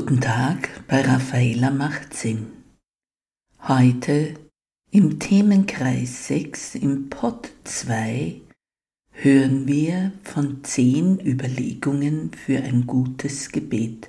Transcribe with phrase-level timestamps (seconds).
[0.00, 2.46] Guten Tag bei Raffaella macht Sinn.
[3.68, 4.32] Heute
[4.90, 8.40] im Themenkreis 6 im Pod 2
[9.10, 14.08] hören wir von zehn Überlegungen für ein gutes Gebet.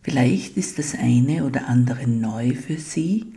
[0.00, 3.34] Vielleicht ist das eine oder andere neu für Sie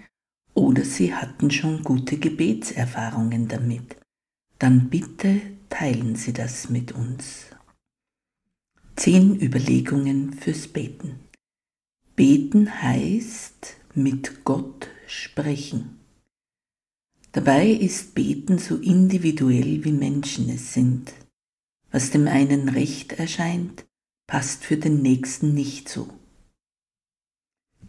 [0.53, 3.97] oder Sie hatten schon gute Gebetserfahrungen damit.
[4.59, 7.47] Dann bitte teilen Sie das mit uns.
[8.95, 11.19] Zehn Überlegungen fürs Beten.
[12.15, 15.99] Beten heißt mit Gott sprechen.
[17.31, 21.13] Dabei ist Beten so individuell wie Menschen es sind.
[21.91, 23.85] Was dem einen recht erscheint,
[24.27, 26.07] passt für den nächsten nicht so.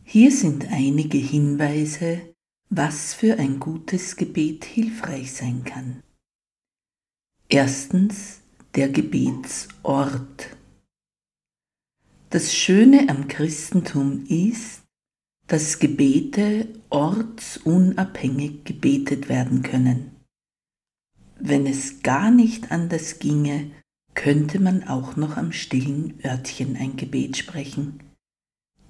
[0.02, 2.34] Hier sind einige Hinweise,
[2.70, 6.02] was für ein gutes Gebet hilfreich sein kann.
[7.48, 8.40] Erstens
[8.74, 10.56] der Gebetsort.
[12.34, 14.82] Das Schöne am Christentum ist,
[15.46, 20.16] dass Gebete ortsunabhängig gebetet werden können.
[21.38, 23.70] Wenn es gar nicht anders ginge,
[24.14, 28.02] könnte man auch noch am stillen Örtchen ein Gebet sprechen.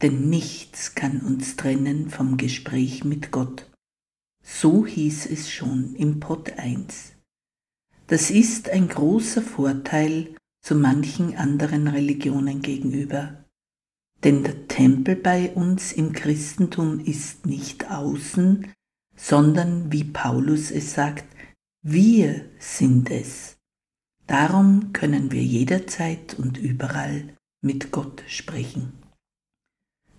[0.00, 3.70] Denn nichts kann uns trennen vom Gespräch mit Gott.
[4.42, 7.12] So hieß es schon im Pott 1.
[8.06, 13.44] Das ist ein großer Vorteil zu manchen anderen Religionen gegenüber.
[14.24, 18.72] Denn der Tempel bei uns im Christentum ist nicht außen,
[19.14, 21.26] sondern wie Paulus es sagt,
[21.82, 23.58] wir sind es.
[24.26, 28.94] Darum können wir jederzeit und überall mit Gott sprechen.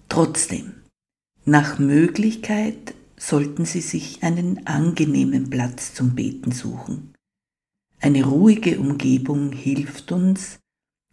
[0.09, 0.83] Trotzdem,
[1.43, 7.14] nach Möglichkeit sollten Sie sich einen angenehmen Platz zum Beten suchen.
[8.05, 10.59] Eine ruhige Umgebung hilft uns,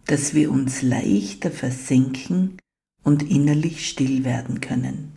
[0.04, 2.58] dass wir uns leichter versenken
[3.02, 5.12] und innerlich still werden können.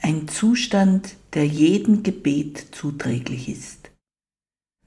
[0.00, 3.92] Ein Zustand, der jedem Gebet zuträglich ist.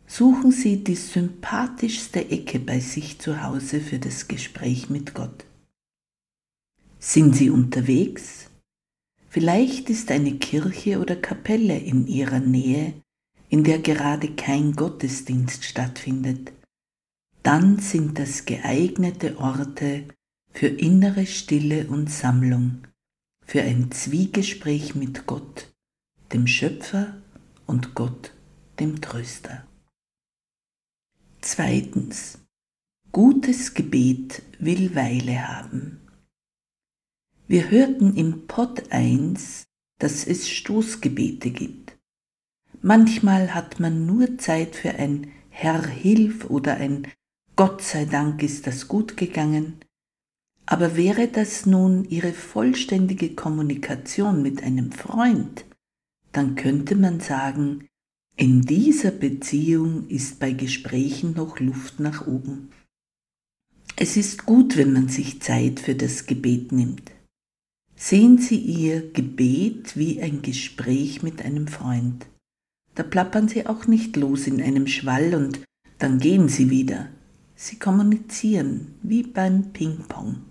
[0.08, 5.46] Suchen Sie die sympathischste Ecke bei sich zu Hause für das Gespräch mit Gott.
[7.00, 8.50] Sind Sie unterwegs?
[9.30, 12.94] Vielleicht ist eine Kirche oder Kapelle in Ihrer Nähe,
[13.52, 16.54] in der gerade kein Gottesdienst stattfindet,
[17.44, 20.08] dann sind das geeignete Orte
[20.54, 22.88] für innere Stille und Sammlung,
[23.46, 25.70] für ein Zwiegespräch mit Gott,
[26.32, 27.22] dem Schöpfer
[27.68, 28.34] und Gott,
[28.80, 29.68] dem Tröster.
[31.42, 32.38] Zweitens.
[33.12, 36.00] Gutes Gebet will Weile haben.
[37.50, 39.66] Wir hörten im Pod 1,
[40.00, 41.98] dass es Stoßgebete gibt.
[42.84, 47.08] Manchmal hat man nur Zeit für ein Herr hilf oder ein
[47.56, 49.76] Gott sei Dank ist das gut gegangen.
[50.66, 55.66] Aber wäre das nun Ihre vollständige Kommunikation mit einem Freund,
[56.32, 57.88] dann könnte man sagen,
[58.36, 62.70] in dieser Beziehung ist bei Gesprächen noch Luft nach oben.
[63.96, 67.12] Es ist gut, wenn man sich Zeit für das Gebet nimmt.
[67.96, 72.26] Sehen Sie Ihr Gebet wie ein Gespräch mit einem Freund.
[72.96, 75.62] Da plappern sie auch nicht los in einem Schwall und
[75.98, 77.10] dann gehen sie wieder.
[77.56, 80.42] Sie kommunizieren wie beim Ping-Pong.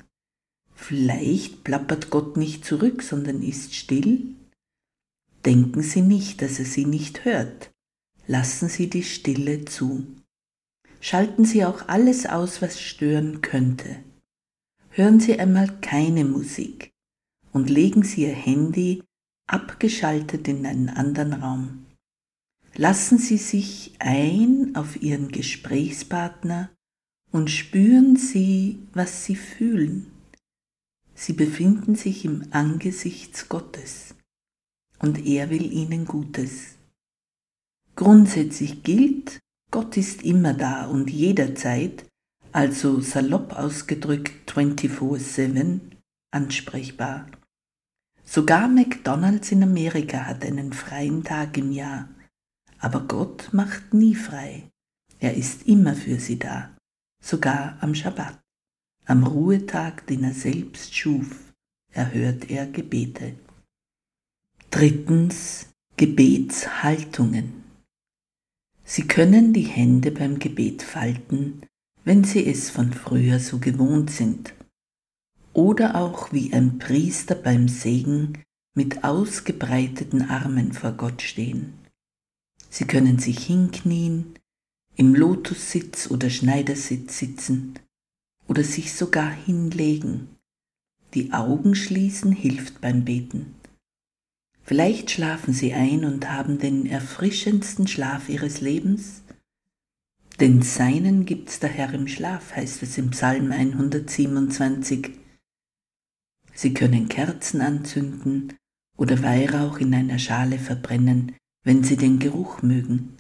[0.75, 4.35] Vielleicht plappert Gott nicht zurück, sondern ist still.
[5.45, 7.71] Denken Sie nicht, dass er Sie nicht hört.
[8.27, 10.07] Lassen Sie die Stille zu.
[11.01, 13.97] Schalten Sie auch alles aus, was stören könnte.
[14.91, 16.91] Hören Sie einmal keine Musik
[17.53, 19.03] und legen Sie Ihr Handy
[19.47, 21.87] abgeschaltet in einen anderen Raum.
[22.77, 26.71] Lassen Sie sich ein auf Ihren Gesprächspartner
[27.33, 30.13] und spüren Sie, was Sie fühlen.
[31.21, 34.15] sie befinden sich im Angesicht Gottes
[35.01, 36.77] und er will ihnen Gutes.
[37.95, 39.39] Grundsätzlich gilt,
[39.71, 42.07] Gott ist immer da und jederzeit,
[42.53, 45.81] also salopp ausgedrückt 24-7,
[46.33, 47.27] ansprechbar.
[48.25, 52.09] Sogar McDonald's in Amerika hat einen freien Tag im Jahr,
[52.81, 54.71] aber Gott macht nie frei.
[55.19, 56.77] Er ist immer für sie da,
[57.23, 58.41] sogar am Schabbat.
[59.05, 61.53] Am Ruhetag, den er selbst schuf,
[61.93, 63.35] erhört er Gebete.
[64.71, 67.65] Drittens Gebetshaltungen.
[68.85, 71.63] Sie können die Hände beim Gebet falten,
[72.05, 74.55] wenn Sie es von früher so gewohnt sind.
[75.53, 78.43] Oder auch wie ein Priester beim Segen
[78.75, 81.75] mit ausgebreiteten Armen vor Gott stehen.
[82.71, 84.35] Sie können sich hinknien,
[84.97, 87.75] im Lotussitz oder Schneidersitz sitzen
[88.47, 90.29] oder sich sogar hinlegen.
[91.15, 93.57] Die Augen schließen hilft beim Beten.
[94.63, 99.23] Vielleicht schlafen Sie ein und haben den erfrischendsten Schlaf Ihres Lebens.
[100.39, 105.11] Denn Seinen gibt's der Herr im Schlaf, heißt es im Psalm 127.
[106.55, 108.53] Sie können Kerzen anzünden
[108.97, 113.17] oder Weihrauch in einer Schale verbrennen, wenn Sie den Geruch mögen.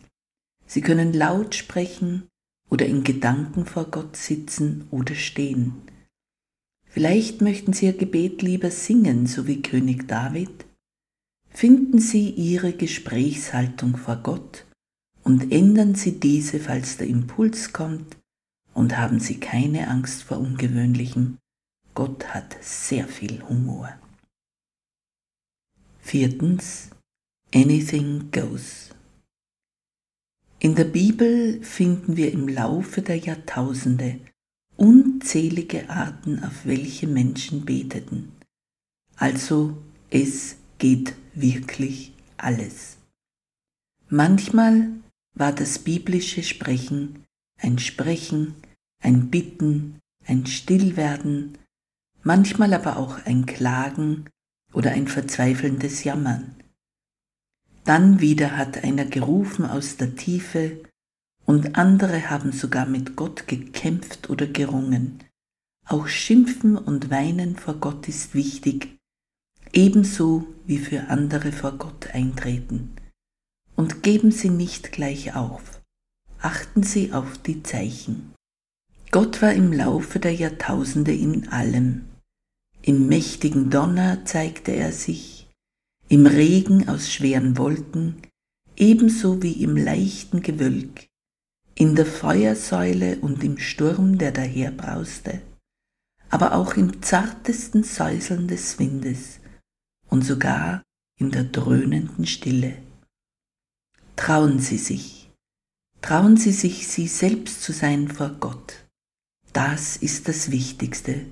[0.66, 2.28] Sie können laut sprechen
[2.68, 5.82] oder in Gedanken vor Gott sitzen oder stehen.
[6.86, 10.66] Vielleicht möchten Sie Ihr Gebet lieber singen, so wie König David.
[11.50, 14.66] Finden Sie Ihre Gesprächshaltung vor Gott
[15.22, 18.16] und ändern Sie diese, falls der Impuls kommt,
[18.72, 21.38] und haben Sie keine Angst vor Ungewöhnlichem.
[21.94, 23.92] Gott hat sehr viel Humor.
[25.98, 26.90] Viertens.
[27.54, 28.90] Anything goes.
[30.58, 34.20] In der Bibel finden wir im Laufe der Jahrtausende
[34.76, 38.32] unzählige Arten, auf welche Menschen beteten.
[39.16, 39.76] Also
[40.10, 42.98] es geht wirklich alles.
[44.08, 44.90] Manchmal
[45.34, 47.24] war das biblische Sprechen
[47.62, 48.54] ein Sprechen,
[49.02, 51.58] ein Bitten, ein Stillwerden,
[52.22, 54.28] manchmal aber auch ein Klagen
[54.72, 56.56] oder ein verzweifelndes Jammern.
[57.84, 60.82] Dann wieder hat einer gerufen aus der Tiefe,
[61.46, 65.24] und andere haben sogar mit Gott gekämpft oder gerungen.
[65.86, 68.96] Auch Schimpfen und Weinen vor Gott ist wichtig,
[69.72, 72.94] ebenso wie für andere vor Gott eintreten.
[73.74, 75.80] Und geben Sie nicht gleich auf.
[76.38, 78.32] Achten Sie auf die Zeichen.
[79.10, 82.04] Gott war im Laufe der Jahrtausende in allem.
[82.82, 85.39] Im mächtigen Donner zeigte er sich,
[86.10, 88.20] im Regen aus schweren Wolken,
[88.76, 91.06] ebenso wie im leichten Gewölk,
[91.76, 95.40] in der Feuersäule und im Sturm, der daherbrauste,
[96.28, 99.38] aber auch im zartesten Säuseln des Windes
[100.08, 100.82] und sogar
[101.16, 102.76] in der dröhnenden Stille.
[104.16, 105.30] Trauen Sie sich,
[106.02, 108.84] trauen Sie sich, Sie selbst zu sein vor Gott.
[109.52, 111.26] Das ist das Wichtigste.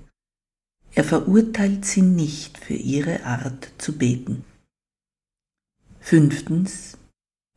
[0.95, 4.45] Er verurteilt Sie nicht für Ihre Art zu beten.
[6.09, 6.97] Fünftens,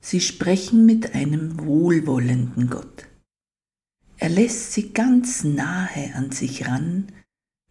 [0.02, 3.08] sie sprechen mit einem wohlwollenden Gott.
[4.18, 7.14] Er lässt sie ganz nahe an sich ran,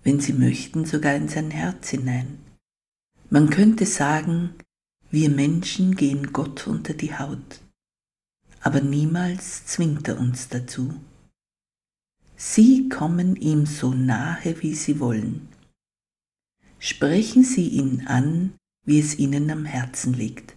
[0.02, 2.38] wenn sie möchten sogar in sein Herz hinein.
[3.28, 4.54] Man könnte sagen,
[5.10, 7.60] wir Menschen gehen Gott unter die Haut,
[8.62, 10.94] aber niemals zwingt er uns dazu.
[12.36, 15.46] Sie kommen ihm so nahe, wie sie wollen.
[16.78, 18.54] Sprechen Sie ihn an,
[18.86, 20.56] wie es Ihnen am Herzen liegt.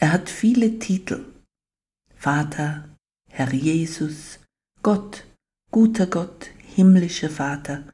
[0.00, 1.24] Er hat viele Titel.
[2.14, 2.88] Vater,
[3.28, 4.38] Herr Jesus,
[4.82, 5.24] Gott,
[5.72, 7.90] guter Gott, himmlischer Vater,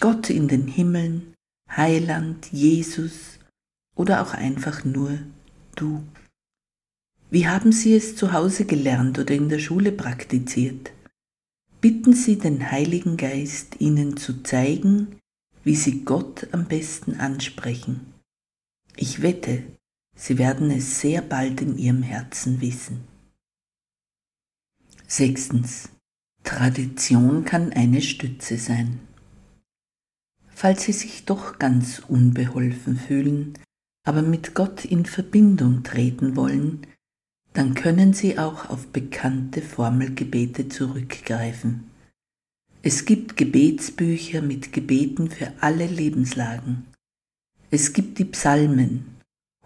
[0.00, 1.34] Gott in den Himmeln,
[1.70, 3.38] Heiland, Jesus
[3.94, 5.18] oder auch einfach nur
[5.76, 6.02] du.
[7.30, 10.92] Wie haben Sie es zu Hause gelernt oder in der Schule praktiziert?
[11.80, 15.20] Bitten Sie den Heiligen Geist, Ihnen zu zeigen,
[15.62, 18.12] wie Sie Gott am besten ansprechen.
[18.96, 19.64] Ich wette,
[20.14, 23.04] Sie werden es sehr bald in Ihrem Herzen wissen.
[25.06, 25.90] Sechstens.
[26.44, 29.00] Tradition kann eine Stütze sein.
[30.48, 33.54] Falls Sie sich doch ganz unbeholfen fühlen,
[34.04, 36.86] aber mit Gott in Verbindung treten wollen,
[37.54, 41.90] dann können Sie auch auf bekannte Formelgebete zurückgreifen.
[42.82, 46.84] Es gibt Gebetsbücher mit Gebeten für alle Lebenslagen.
[47.70, 49.13] Es gibt die Psalmen,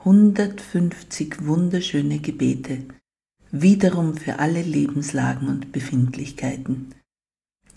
[0.08, 2.78] 150 wunderschöne Gebete,
[3.50, 6.94] wiederum für alle Lebenslagen und Befindlichkeiten.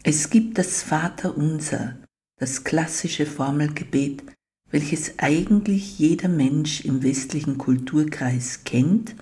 [0.03, 1.97] Es gibt das Vaterunser,
[2.39, 4.23] das klassische Formelgebet,
[4.69, 9.17] welches eigentlich jeder Mensch im westlichen Kulturkreis kennt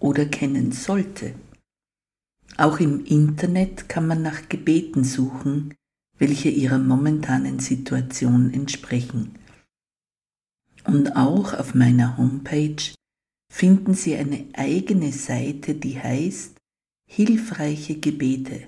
[0.00, 1.34] oder kennen sollte.
[2.56, 5.74] Auch im Internet kann man nach Gebeten suchen,
[6.16, 9.34] welche ihrer momentanen Situation entsprechen.
[10.86, 12.76] Und auch auf meiner Homepage
[13.52, 16.56] finden Sie eine eigene Seite, die heißt
[17.08, 18.62] Hilfreiche Gebete.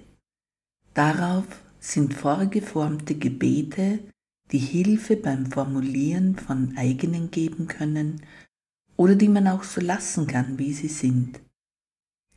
[0.95, 1.47] Darauf
[1.81, 4.01] sind vorgeformte Gebete,
[4.51, 8.23] die Hilfe beim Formulieren von eigenen geben können
[8.97, 11.41] oder die man auch so lassen kann, wie sie sind.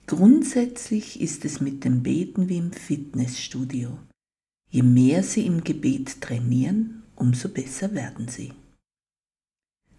[0.05, 3.97] Grundsätzlich ist es mit dem Beten wie im Fitnessstudio.
[4.69, 8.53] Je mehr Sie im Gebet trainieren, umso besser werden Sie.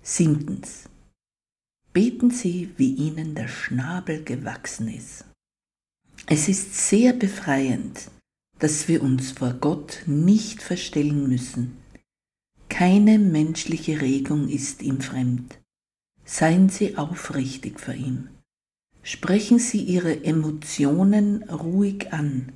[0.04, 0.88] Siebtens.
[1.92, 5.24] Beten Sie, wie Ihnen der Schnabel gewachsen ist.
[6.26, 8.10] Es ist sehr befreiend,
[8.58, 11.76] dass wir uns vor Gott nicht verstellen müssen.
[12.68, 15.60] Keine menschliche Regung ist ihm fremd.
[16.24, 18.28] Seien Sie aufrichtig vor ihm.
[19.04, 22.50] Sprechen Sie Ihre Emotionen ruhig an,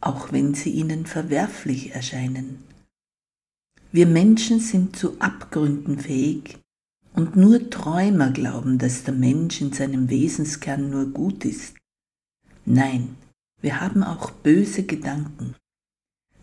[0.00, 2.62] auch wenn sie Ihnen verwerflich erscheinen.
[3.92, 6.58] Wir Menschen sind zu Abgründen fähig,
[7.14, 11.76] und nur Träumer glauben, dass der Mensch in seinem Wesenskern nur gut ist.
[12.64, 13.16] Nein,
[13.60, 15.54] wir haben auch böse Gedanken.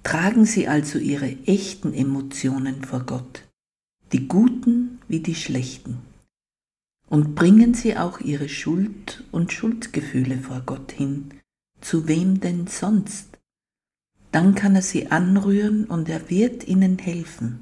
[0.03, 3.48] Tragen Sie also Ihre echten Emotionen vor Gott,
[4.12, 5.98] die guten wie die schlechten.
[7.08, 11.32] Und bringen Sie auch Ihre Schuld und Schuldgefühle vor Gott hin,
[11.82, 13.28] zu wem denn sonst?
[14.31, 17.62] Dann kann er Sie anrühren und er wird Ihnen helfen.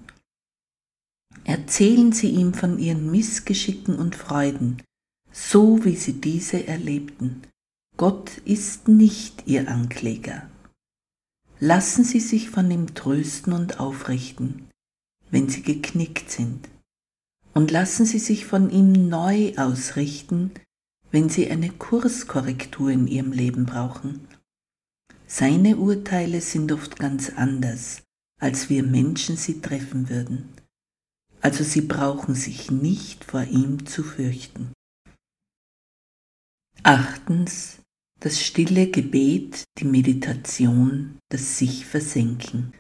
[1.46, 4.84] Erzählen Sie ihm von Ihren Missgeschicken und Freuden,
[5.32, 7.44] so wie Sie diese erlebten.
[7.96, 10.50] Gott ist nicht Ihr Ankläger.
[11.60, 14.68] Lassen Sie sich von ihm trösten und aufrichten,
[15.32, 16.70] wenn Sie geknickt sind.
[17.54, 20.52] Und lassen Sie sich von ihm neu ausrichten,
[21.12, 24.28] wenn Sie eine Kurskorrektur in Ihrem Leben brauchen.
[25.28, 28.02] Seine Urteile sind oft ganz anders,
[28.40, 30.50] als wir Menschen sie treffen würden.
[31.42, 34.72] Also Sie brauchen sich nicht vor ihm zu fürchten.
[36.82, 37.78] Achtens
[38.20, 42.74] das stille Gebet, die Meditation, das sich versenken.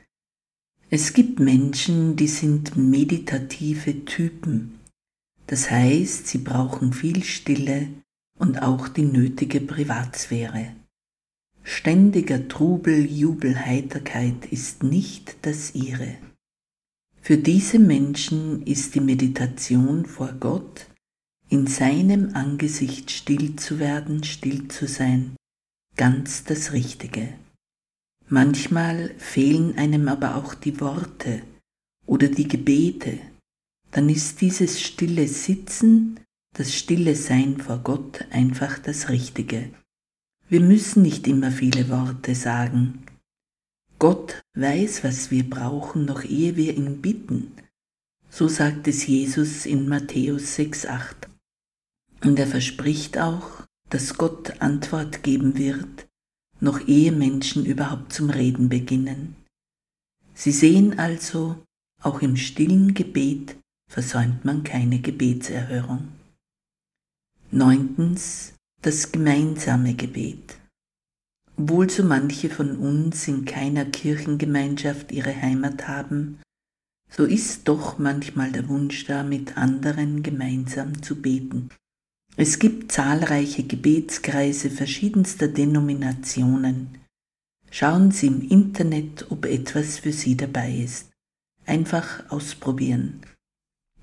[0.89, 4.79] Es gibt Menschen, die sind meditative Typen.
[5.45, 7.89] Das heißt, sie brauchen viel Stille
[8.39, 10.75] und auch die nötige Privatsphäre.
[11.69, 16.15] Ständiger Trubel, Jubel, Heiterkeit ist nicht das ihre.
[17.21, 20.87] Für diese Menschen ist die Meditation vor Gott
[21.49, 25.35] in seinem Angesicht still zu werden, still zu sein,
[25.97, 27.33] ganz das Richtige.
[28.29, 31.41] Manchmal fehlen einem aber auch die Worte
[32.05, 33.19] oder die Gebete,
[33.91, 36.21] dann ist dieses stille Sitzen,
[36.55, 39.69] das stille Sein vor Gott einfach das Richtige.
[40.49, 43.05] Wir müssen nicht immer viele Worte sagen.
[43.99, 47.51] Gott weiß, was wir brauchen, noch ehe wir ihn bitten.
[48.29, 51.27] So sagt es Jesus in Matthäus 6,8.
[52.23, 56.07] Und er verspricht auch, dass Gott Antwort geben wird,
[56.59, 59.35] noch ehe Menschen überhaupt zum Reden beginnen.
[60.33, 61.57] Sie sehen also,
[62.01, 63.57] auch im stillen Gebet
[63.89, 66.07] versäumt man keine Gebetserhörung.
[67.51, 70.57] Neuntens das gemeinsame Gebet.
[71.57, 76.39] Obwohl so manche von uns in keiner Kirchengemeinschaft ihre Heimat haben,
[77.09, 81.69] so ist doch manchmal der Wunsch da, mit anderen gemeinsam zu beten.
[82.35, 86.99] Es gibt zahlreiche Gebetskreise verschiedenster Denominationen.
[87.71, 91.09] Schauen Sie im Internet, ob etwas für Sie dabei ist.
[91.65, 93.21] Einfach ausprobieren.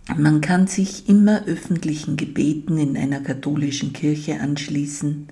[0.08, 5.28] Man kann sich immer öffentlichen Gebeten in einer katholischen Kirche anschließen,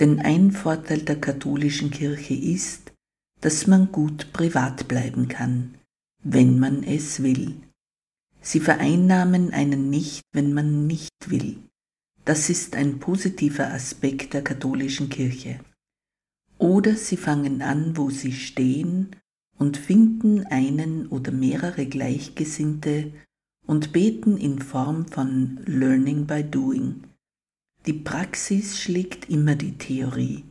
[0.00, 2.92] denn ein Vorteil der katholischen Kirche ist,
[3.40, 5.74] dass man gut privat bleiben kann,
[6.24, 7.54] wenn man es will.
[8.40, 11.58] Sie vereinnahmen einen nicht, wenn man nicht will.
[12.24, 15.60] Das ist ein positiver Aspekt der katholischen Kirche.
[16.58, 19.14] Oder sie fangen an, wo sie stehen
[19.56, 23.12] und finden einen oder mehrere Gleichgesinnte
[23.66, 27.04] und beten in Form von Learning by Doing.
[27.86, 30.44] Die Praxis schlägt immer die Theorie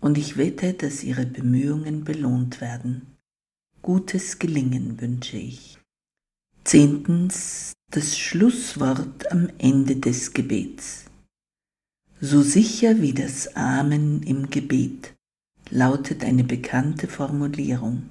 [0.00, 3.06] und ich wette, dass ihre Bemühungen belohnt werden.
[3.82, 5.78] Gutes Gelingen wünsche ich.
[6.64, 11.06] Zehntens das Schlusswort am Ende des Gebets.
[12.20, 15.14] So sicher wie das Amen im Gebet
[15.70, 18.10] lautet eine bekannte Formulierung.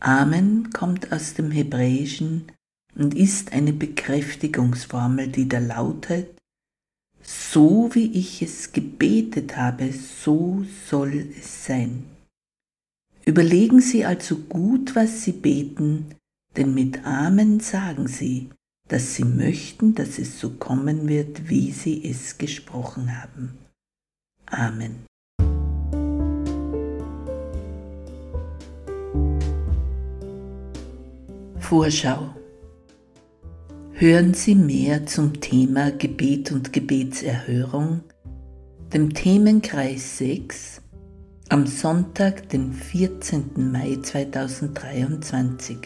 [0.00, 2.50] Amen kommt aus dem Hebräischen
[2.94, 6.36] und ist eine Bekräftigungsformel, die da lautet,
[7.22, 12.04] so wie ich es gebetet habe, so soll es sein.
[13.24, 16.06] Überlegen Sie also gut, was Sie beten,
[16.56, 18.50] denn mit Amen sagen Sie,
[18.88, 23.56] dass Sie möchten, dass es so kommen wird, wie Sie es gesprochen haben.
[24.46, 25.06] Amen.
[31.60, 32.34] Vorschau
[34.02, 38.00] Hören Sie mehr zum Thema Gebet und Gebetserhörung,
[38.92, 40.82] dem Themenkreis 6,
[41.50, 43.70] am Sonntag, den 14.
[43.70, 45.76] Mai 2023.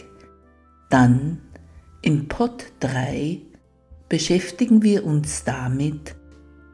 [0.89, 1.43] Dann
[2.01, 3.43] im Pod 3
[4.09, 6.15] beschäftigen wir uns damit,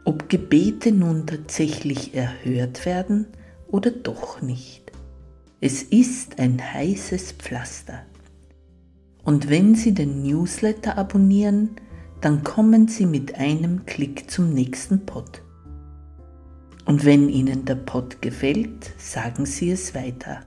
[0.05, 3.27] ob Gebete nun tatsächlich erhört werden
[3.67, 4.93] oder doch nicht.
[5.61, 8.07] Es ist ein heißes Pflaster.
[9.25, 11.77] Und wenn Sie den Newsletter abonnieren,
[12.21, 15.43] dann kommen Sie mit einem Klick zum nächsten Pod.
[16.85, 20.45] Und wenn Ihnen der Pod gefällt, sagen Sie es weiter.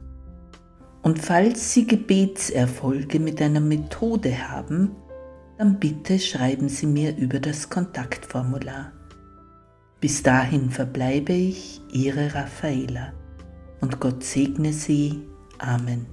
[1.01, 4.91] Und falls Sie Gebetserfolge mit einer Methode haben,
[5.57, 8.91] dann bitte schreiben Sie mir über das Kontaktformular.
[10.01, 13.13] Bis dahin verbleibe ich, Ihre Raffaela.
[13.81, 15.21] Und Gott segne Sie.
[15.59, 16.05] Amen.